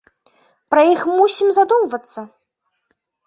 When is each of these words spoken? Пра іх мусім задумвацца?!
Пра 0.73 0.81
іх 0.93 1.01
мусім 1.17 1.47
задумвацца?! 1.59 2.19